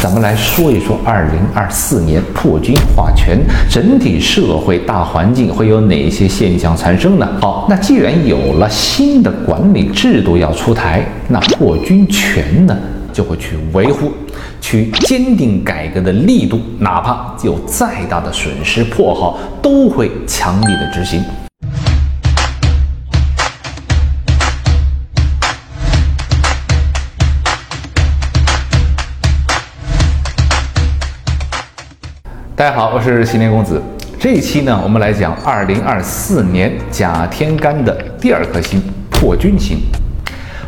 [0.00, 3.36] 咱们来说一说，二零二四年破军化权，
[3.68, 7.28] 整体社会大环境会有哪些现象产生呢？
[7.40, 12.76] 好，那既然有了新的管理制度要出台，那破军权呢
[13.12, 14.12] 就会去维护，
[14.60, 21.20] 去坚定改革的力度，哪怕有再大的损失破耗，都会强力的执行。
[32.58, 33.80] 大家好，我是新年公子。
[34.18, 39.78] 这一期呢，我们来讲二零二四年甲天干的第二颗星破军星。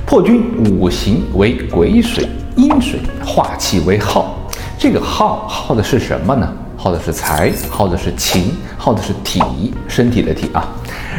[0.07, 0.41] 破军
[0.71, 4.39] 五行为癸水、阴水，化气为耗。
[4.79, 6.49] 这个耗耗的是什么呢？
[6.77, 9.43] 耗的是财，耗的是情，耗的是体，
[9.89, 10.69] 身体的体啊。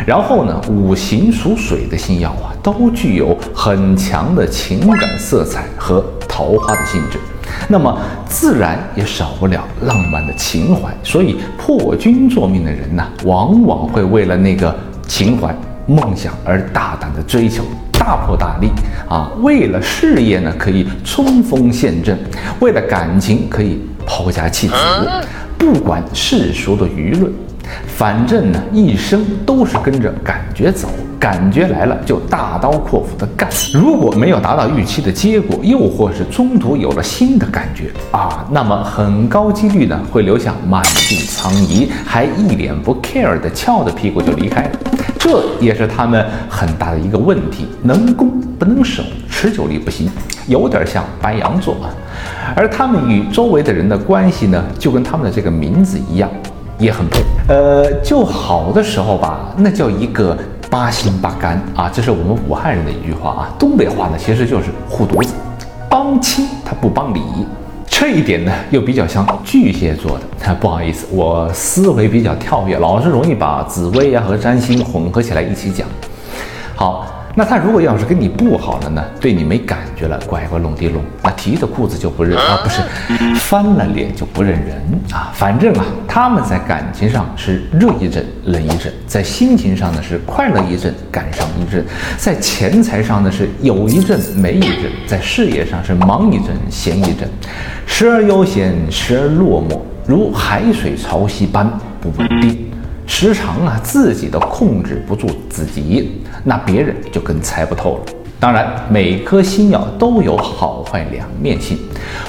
[0.05, 7.20] 然后呢，五行属水的星曜啊，都具有很强的情感色彩和桃花的性质。
[7.71, 14.76] 那么自然也少不了浪漫的情怀，所以破军坐命的人呢，往往会为了那个
[15.07, 15.55] 情怀、
[15.87, 18.70] 梦想而大胆的追求，大破大立
[19.07, 19.32] 啊！
[19.40, 22.13] 为了事业呢，可以冲锋陷阵；
[22.60, 24.76] 为了感情，可以抛家弃子，
[25.57, 27.32] 不管世俗的舆论。
[27.88, 30.90] 反正呢，一生都是跟着感觉走，
[31.21, 33.47] 感觉来了就大刀阔斧的干。
[33.71, 44.71] 如果没有达到预期的结果，又或是中途有了新的感觉啊，那么很高几率呢会留下满地苍夷，还一脸不 care 的翘着屁股就离开了。
[45.19, 50.09] 这也是他们很大的一个问题，能攻不能守，持久力不行，
[50.47, 51.93] 有点像白羊座啊。
[52.55, 56.27] 而他们与周围的人的关系呢，就跟他们的这个名字一样。
[56.79, 60.35] 也很配，呃，就好的时候吧，那叫一个
[60.71, 63.53] 八心八肝啊，这是我们武汉人的一句话啊。
[63.59, 65.33] 东北话呢，其实就是护犊子，
[65.89, 67.22] 帮亲他不帮理，
[67.85, 70.55] 这一点呢又比较像巨蟹座的。
[70.61, 75.85] 不好意思，我思维比较跳跃，老是容易把紫薇呀和占星混合起来一起讲。
[76.73, 77.05] 好。
[77.33, 82.81] 那他如果要是跟你不好了呢，对你没感觉了，乖乖弄地弄，那提着裤子就不认啊，不是
[83.35, 84.81] 翻了脸就不认人
[85.11, 85.31] 啊。
[85.33, 91.85] 反正啊，他们在感情上是热一阵冷一阵，在心情上呢是快乐一阵感伤一阵，
[92.17, 97.29] 在钱财上呢是有一阵没一阵，在事业上是忙一阵闲一阵，
[97.85, 101.71] 时而悠闲，时而落寞，如海水潮汐般
[102.01, 102.70] 不稳定。
[103.06, 108.13] 时常啊，自己都控制不住自己，那别人就更猜不透了。
[108.39, 111.78] 当然，每颗星耀都有好坏两面性。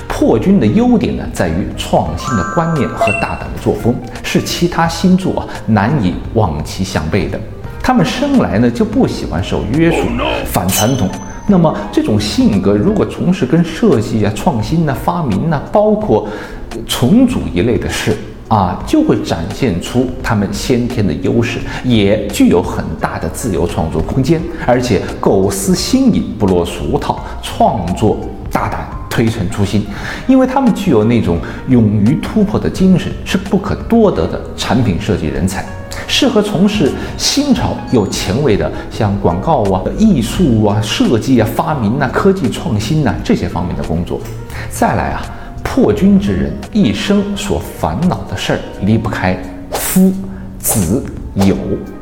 [0.07, 7.41] 破军的优点呢，在于创新的观念和大胆的作风，是其他星座啊难以望其项背的。
[7.83, 10.07] 他们生来呢就不喜欢受约束，
[10.45, 11.09] 反传统。
[11.47, 16.29] 那么这种性格，如果从事跟设计啊、创新呐、发明呐，包括
[16.87, 18.17] 重组一类的事。
[18.53, 28.19] 啊，就会展现出他们先天的优势，也具有很大的自由创作空间，而且构思新颖，不落俗套，创作
[28.51, 29.87] 大胆，推陈出新。
[30.27, 35.65] 因为他们具有那种勇于突破的精神，是不可多得的产品设计人才，
[36.07, 44.21] 适合从事新潮又前卫的，像广告啊、艺术啊、设计啊、发明啊、科技创新啊这些方面的工作。
[44.69, 45.25] 再来啊。
[45.75, 49.35] 破军之人一生所烦恼的事儿离不开
[49.71, 50.13] 夫、
[50.59, 51.03] 子、
[51.35, 51.57] 友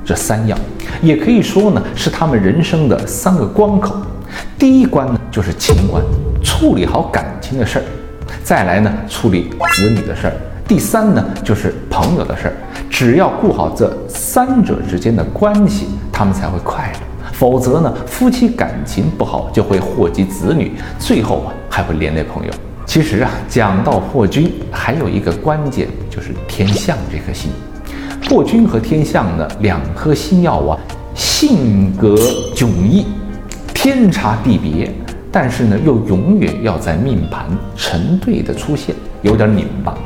[0.04, 0.58] 这三样，
[1.00, 3.94] 也可以说呢是他们人生的三个关口。
[4.58, 6.02] 第一关呢就是情关，
[6.42, 7.84] 处理好感情的事儿；
[8.42, 10.32] 再来呢处理子女的事儿；
[10.66, 12.54] 第三呢就是朋友的事儿。
[12.90, 17.30] 只要顾好这三者之间的关系，他们才会快乐。
[17.32, 22.52] 否则呢，夫妻感情不好就会祸及子女，最后啊还会连累朋友。
[22.90, 27.48] 其实啊，讲到破军，还有一个关键就是天象这颗星。
[28.20, 30.76] 破军和天象呢，两颗星耀啊，
[31.14, 32.16] 性格
[32.52, 33.06] 迥异，
[33.72, 34.92] 天差地别，
[35.30, 37.46] 但是呢，又永远要在命盘
[37.76, 38.92] 成对的出现，
[39.22, 39.96] 有点拧巴。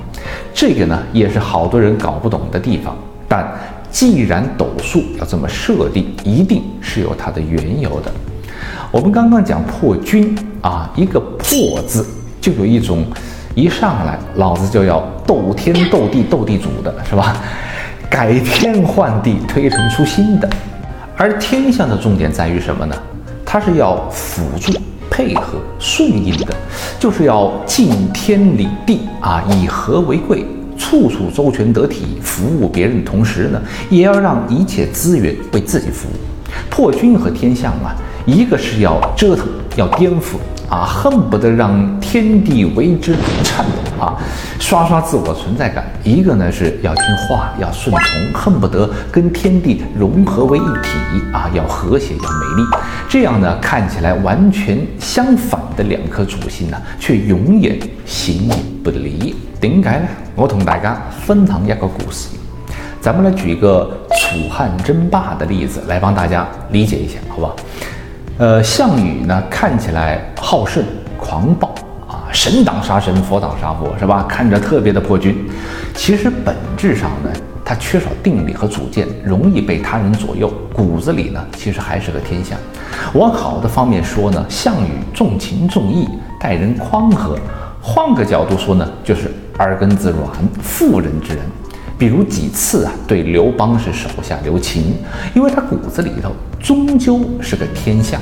[0.52, 2.94] 这个呢，也是好多人搞不懂的地方。
[3.26, 3.50] 但
[3.90, 8.12] 既然斗数要这么设定，一定是有它的缘由的。
[8.92, 12.04] 我们刚刚讲破军啊，一个破字。
[12.44, 13.02] 就有一种，
[13.54, 17.38] 一上来老子就要斗天斗地斗地主的是吧？
[18.10, 20.46] 改天换地，推陈出新的。
[21.16, 22.94] 而天象的重点在于什么呢？
[23.46, 24.78] 它是要辅助、
[25.10, 26.54] 配合、顺应的，
[27.00, 30.44] 就是要敬天理地啊，以和为贵，
[30.76, 36.52] 处处周全得体，服务别人的同时呢，也要让一切资源为自己服务。
[36.68, 40.36] 破军和天象啊，一个是要折腾、要颠覆，
[40.68, 44.16] 啊，恨不得让天地为之颤抖啊，
[44.58, 45.84] 刷刷自我存在感。
[46.02, 52.68] 一个呢是要听话，要顺从，恨不得跟天地融合为一体啊，要和谐，要美丽。
[53.08, 59.34] 这样呢，看起来完全相反的两颗主心呢，却永远形影不离。
[59.60, 60.08] 点解呢？
[60.34, 62.28] 我同大家分享一个故事。
[63.00, 67.54] 咱们来举一个楚汉争霸的例子来帮大家理解一下，好不好？
[68.36, 70.82] 呃，项羽呢，看起来好胜、
[71.16, 71.72] 狂暴
[72.08, 74.26] 啊，神挡杀神，佛挡杀佛，是吧？
[74.28, 75.48] 看着特别的破军，
[75.94, 77.30] 其实本质上呢，
[77.64, 82.56] 他缺少定力和主见，容易被他人左右，骨子里呢，其实还是个天下。
[83.12, 86.08] 往好的方面说呢，项羽重情重义，
[86.40, 87.36] 待人宽和；
[87.80, 90.28] 换个角度说呢，就是耳根子软，
[90.60, 91.44] 妇人之仁。
[91.96, 94.94] 比如几次啊，对刘邦是手下留情，
[95.34, 96.30] 因为他骨子里头
[96.60, 98.18] 终究是个天下，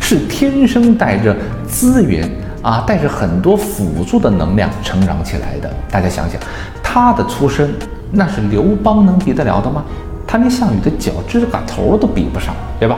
[0.00, 1.36] 是天生带着
[1.66, 2.30] 资源
[2.62, 5.70] 啊，带着很多辅助的能量成长起来的。
[5.90, 6.40] 大家想想，
[6.82, 7.68] 他的出身，
[8.12, 9.82] 那是刘邦能比得了的吗？
[10.26, 12.96] 他连项羽的脚趾甲头都比不上，对吧？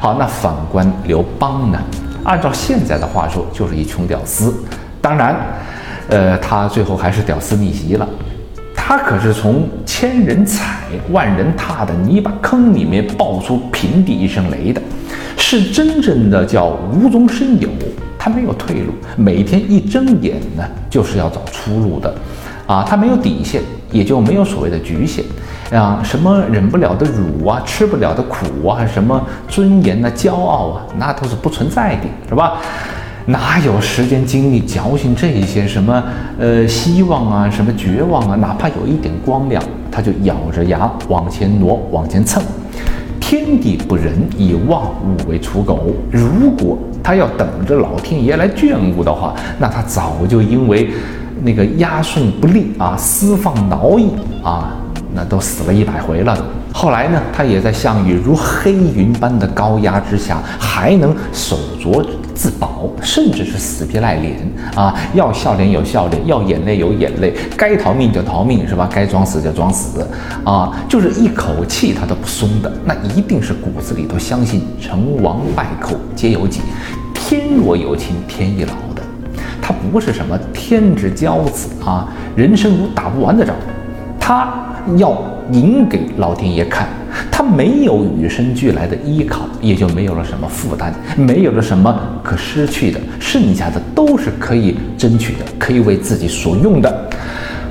[0.00, 1.78] 好，那反观刘邦呢？
[2.24, 4.54] 按照现在的话说，就是一穷屌丝。
[5.00, 5.36] 当然，
[6.08, 8.08] 呃，他最后还是屌丝逆袭了。
[8.84, 14.82] 他可是从千人踩、万人踏的泥巴坑里面爆出平地一声雷的，
[15.36, 17.68] 是真正的叫无中生有。
[18.18, 22.12] 他没有退路，每天一睁眼呢就是要找出路的，
[22.66, 23.62] 啊，他没有底线，
[23.92, 25.24] 也就没有所谓的局限，
[25.72, 32.60] 啊，什么忍不了的辱啊，吃不了的苦啊，什么尊严呐、骄傲啊，那都是不存在的，是吧？
[33.26, 36.02] 哪有时间精力矫情这些什么
[36.38, 38.36] 呃希望啊什么绝望啊？
[38.36, 42.42] 哪怕有一点光亮，他就咬着牙往前挪，往前蹭。
[43.20, 45.94] 天地不仁，以万物为刍狗。
[46.10, 50.90] 如果他要等着老天爷来眷顾的话，那他早就因为
[51.42, 54.10] 那个压顺不利啊，私放徭役
[54.42, 54.76] 啊，
[55.14, 56.36] 那都死了一百回了。
[56.74, 62.04] 后来呢，他也在项羽如黑云般的高压之下，还能手拙
[62.34, 64.36] 自保，甚至是死皮赖脸
[64.74, 64.94] 啊！
[65.14, 68.88] 要笑脸有笑脸，要眼泪有眼泪，该逃命就逃命，是吧？
[68.92, 70.06] 该装死就装死
[70.44, 70.72] 啊！
[70.88, 76.60] 就是一口气他都不松的，那一定是骨子里头相信成王败寇皆有己，
[77.14, 79.02] 天若有情天亦老的。
[79.60, 83.54] 他不是什么天之骄子啊，人生如打不完的仗，
[84.18, 84.52] 他
[84.96, 85.16] 要。
[85.50, 86.86] 赢给老天爷看，
[87.30, 97.10] 他没有与生俱来的依靠，也就没有了什么负担，没有了什么可失去的，剩下的都是可以争取的，可以为自己所用的。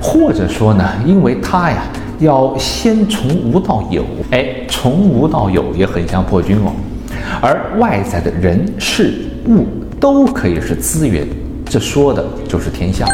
[0.02, 1.84] 或者说呢，因为他呀，
[2.20, 6.74] 要先从无到有，哎，从无到有也很像破军哦。
[7.40, 9.14] 而外在的人事
[9.48, 9.68] 物
[10.00, 11.28] 都可以是资源，
[11.66, 13.06] 这说的就是天下。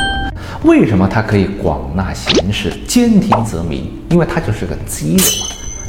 [0.63, 3.91] 为什么他可以广纳贤士，兼听则明？
[4.09, 5.23] 因为他就是个鸡嘛，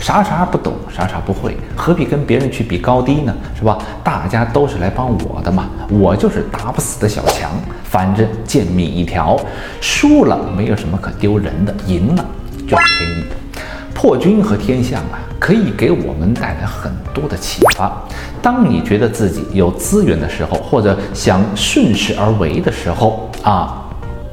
[0.00, 3.34] 啥啥不懂，啥啥不会，何必跟别人去比高低呢？
[3.56, 3.78] 是吧？
[4.02, 7.50] 大家都是来帮我的嘛，我就是打不死的小强，
[7.84, 9.36] 反正贱命一条，
[9.80, 12.24] 输了没有什么可丢人的，赢了
[12.66, 13.24] 就是天意。
[13.94, 17.92] 破军和天象啊，可以给我们带来很多的启发。
[18.40, 23.84] 当你觉得自己有资源的时候，或者想顺势而为的时候啊。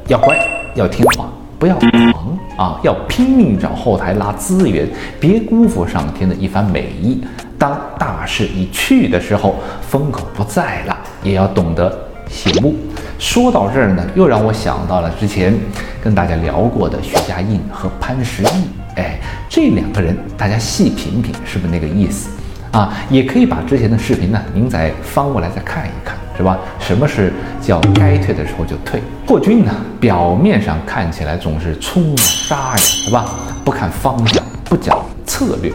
[0.08, 0.38] 要乖，
[0.76, 1.28] 要听话，
[1.58, 2.80] 不要狂啊！
[2.82, 4.88] 要拼命找后台拉资源，
[5.20, 7.22] 别辜负上天的一番美意。
[7.58, 11.96] 当大势已去的时候，风口不在了，也要懂得
[12.28, 12.74] 醒目。
[13.18, 15.54] 说到这儿呢，又让我想到了之前
[16.02, 18.68] 跟大家聊过的徐家印和潘石屹。
[18.96, 22.30] 哎，这两个人，大家细品品，是不是那个意思
[22.72, 22.92] 啊？
[23.10, 26.15] 也可以把之前的视频呢，您再翻过来再看一看。
[26.36, 26.58] 是吧？
[26.78, 29.00] 什么是叫该退的时候就退？
[29.26, 29.72] 破军呢？
[29.98, 33.24] 表面上看起来总是冲啊杀呀，是吧？
[33.64, 35.72] 不看方向，不讲策略，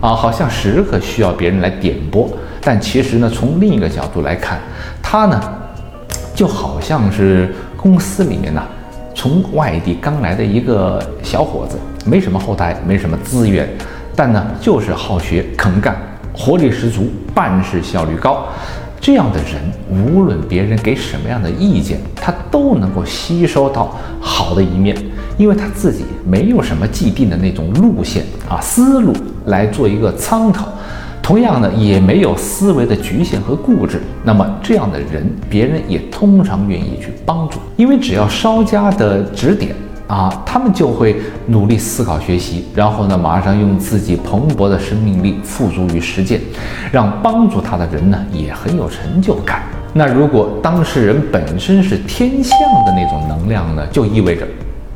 [0.00, 2.30] 啊，好像时刻需要别人来点拨。
[2.62, 4.58] 但其实呢，从另一个角度来看，
[5.02, 5.38] 他呢，
[6.34, 8.62] 就好像是公司里面呢，
[9.14, 13.68] 从外地刚来的一个小伙子，没什么后台，没什么资源，
[14.16, 15.94] 但呢，就是好学肯干，
[16.32, 18.46] 活力十足，办事效率高。
[19.04, 24.96] 这样的人，无论别人给什么样的意见，他都能够吸收到好的一面，
[25.36, 29.12] 因为他自己没有什么既定的那种路线啊思路
[29.44, 30.72] 来做一个参考，
[31.22, 34.00] 同样呢，也没有思维的局限和固执。
[34.24, 39.76] 那么这样的人，别人也通常愿意去帮助，因为只要稍加的指点。
[40.06, 46.40] 啊，他们就会努力思考学习，然后呢，马上用自己蓬勃的生命力付诸于实践，
[46.92, 49.62] 让帮助他的人呢也很有成就感。
[49.94, 54.46] 那如果当事人本身是天象的那种能量呢，就意味着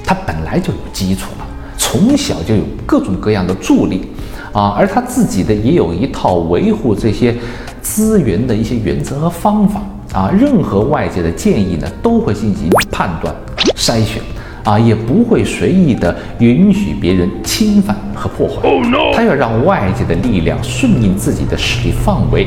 [0.04, 1.46] 他本来就有基础了，
[1.78, 4.10] 从小就有各种各样的助力
[4.52, 7.34] 啊，而他自己的也有一套维护这些
[7.80, 9.80] 资源的一些原则和方法
[10.12, 13.34] 啊，任何外界的建议呢，都会进行判断
[13.74, 14.22] 筛选。
[14.68, 18.68] 啊，也不会随意的允许别人侵犯和破坏。
[19.14, 22.46] 他要让外界的力量顺应自己的势力范围。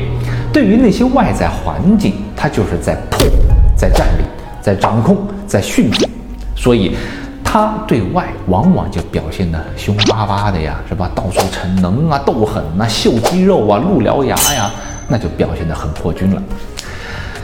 [0.52, 3.26] 对于那些外在环境，他就是在破，
[3.74, 4.24] 在占领，
[4.60, 6.06] 在掌控，在驯服。
[6.54, 6.94] 所以，
[7.42, 11.10] 他对外往往就表现得凶巴巴的呀，是吧？
[11.16, 14.70] 到处逞能啊，斗狠啊，秀肌肉啊，露獠牙呀，
[15.08, 16.40] 那就表现得很破军了。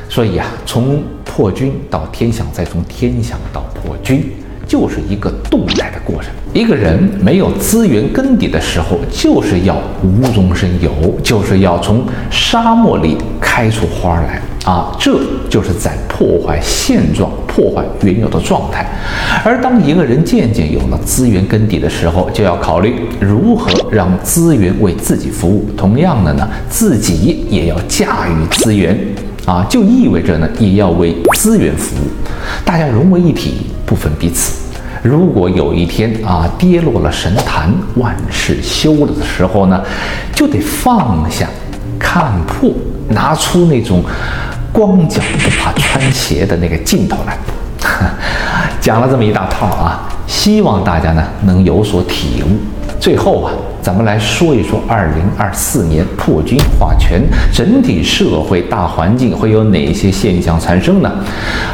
[0.08, 4.30] 所以啊，从破军到天象，再从天象到破军。
[4.68, 6.30] 就是一个动态的过程。
[6.52, 10.90] 一个人没有资源根底的时候，就是要无中生有，
[11.22, 14.94] 就是要从沙漠里开出花来啊！
[14.98, 15.18] 这
[15.50, 18.86] 就是在破坏现状、破坏原有的状态。
[19.44, 25.68] 而当一个人渐渐有了资源根底的时候，就要考虑如何让资源为自己服务。
[25.76, 28.98] 同样的呢，自己也要驾驭资源
[29.44, 32.08] 啊，就意味着呢，也要为资源服务。
[32.64, 34.68] 大家融为一体，不分彼此。
[35.02, 39.82] 如果有一天啊跌落了神坛，万事休了的时候呢，
[40.34, 41.48] 就得放下
[41.98, 42.70] 看破，
[43.08, 44.04] 拿出那种
[44.72, 47.38] 光脚不怕穿鞋的那个劲头来。
[48.80, 52.58] 讲了这么一大套啊，希望大家呢能有所体悟。
[53.00, 53.52] 最后啊。
[53.88, 61.10] 咱们来说一说，二零二四年破军化权，整体社会大环境会有哪些现象产生呢？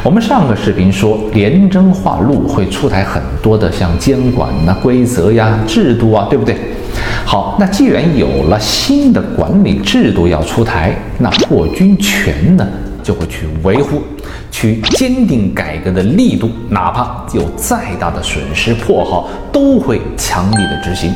[0.01, 6.55] 我们上个视频说，廉政化路会出台很多的像监管呐、规则呀、制度啊，对不对？
[7.25, 12.65] 好，那既然有了新的管理制度要出台，那破军权呢
[13.03, 14.01] 就会去维护，
[14.49, 21.13] 去坚定改革的力度，哪怕有再大的损失破耗，都会强力的执行。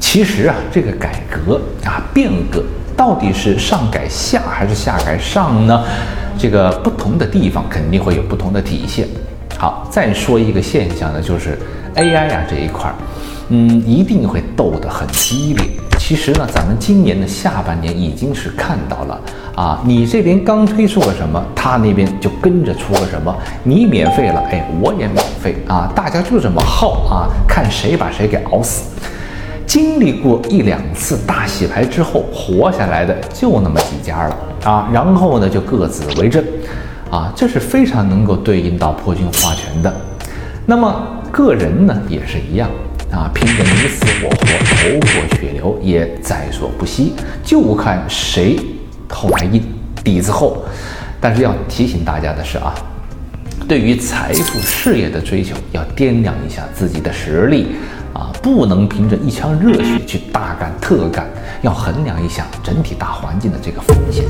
[0.00, 2.64] 其实啊，这个改革啊，变革
[2.96, 5.84] 到底是上改下还是下改上呢？
[6.36, 9.06] 这个不同的地方肯定会有不同的体现。
[9.58, 11.56] 好，再说一个现象呢，就是
[11.94, 12.94] AI 啊这一块儿，
[13.50, 15.66] 嗯，一定会斗得很激烈。
[15.98, 19.20] 其实呢，咱们今年的下半年已经是看到了
[19.54, 28.90] 啊，你这边刚推出个什么，他那边就跟着出个什么，你免费了，哎，我也免费啊，大家就这么耗啊，看谁把谁给熬死。
[29.70, 36.44] 经历过一两次大洗牌之后，活下来的就那么几家了啊，然后呢就各自为政，
[37.08, 39.94] 啊，这是非常能够对应到破军化权的。
[40.66, 42.68] 那么个人呢也是一样
[43.12, 47.12] 啊，拼得你死我活，头破血流也在所不惜，
[47.44, 48.58] 就看谁
[49.08, 49.62] 后台硬，
[50.02, 50.64] 底子厚。
[51.20, 52.74] 但是要提醒大家的是啊，
[53.68, 57.76] 对于财富事业的追求，要掂量一下自己的实力。
[58.42, 61.28] 不能凭着一腔热血去大干特干，
[61.62, 64.24] 要衡量一下整体大环境的这个风险。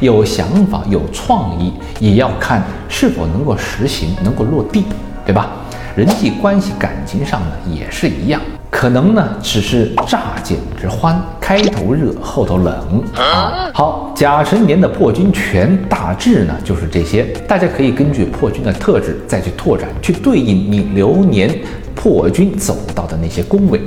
[0.00, 4.84] 有想法、有创意，也要看是否能够实行、能够落地，
[5.24, 5.50] 对吧？
[5.96, 8.40] 人际关系、感情上呢，也是一样，
[8.84, 13.70] 可能呢只是乍见之欢，开头热，后头冷啊。
[13.72, 21.50] 好，甲辰年的破军权大致呢就是这些，大家可以根据破军的特质再去拓展，去对应你流年。
[21.94, 23.80] 破军走到的那些宫位，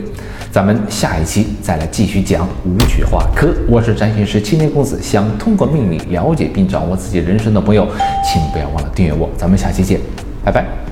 [0.52, 3.50] 咱们下一期再来继续讲武曲化科。
[3.70, 7.88] 我是占星师青年公子，想通过命理了解并掌握自己人生的朋友，
[8.26, 9.30] 请不要忘了订阅我。
[9.38, 10.00] 咱们下期见，
[10.44, 10.87] 拜拜。